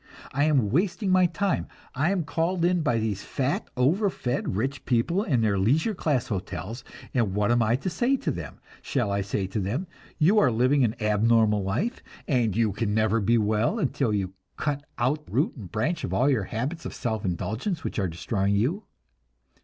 [0.33, 1.67] I am wasting my time.
[1.93, 6.25] I am called in by these fat, over fed rich people in their leisure class
[6.29, 8.57] hotels, and what am I to say to them?
[8.81, 9.85] Shall I say to them,
[10.17, 14.83] 'You are living an abnormal life, and you can never be well until you cut
[14.97, 18.85] out root and branch all your habits of self indulgence which are destroying you?'